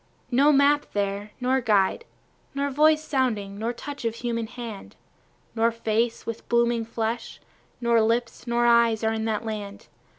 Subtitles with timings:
[0.31, 2.05] No map there, nor guide,
[2.55, 4.95] Nor voice sounding, nor touch of human hand,
[5.53, 7.39] Nor face with blooming flesh,
[7.79, 9.89] nor lips, nor eyes, are in that land.